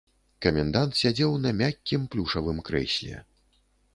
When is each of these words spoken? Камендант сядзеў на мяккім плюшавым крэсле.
Камендант 0.45 0.95
сядзеў 1.01 1.35
на 1.43 1.51
мяккім 1.59 2.09
плюшавым 2.15 2.57
крэсле. 2.69 3.21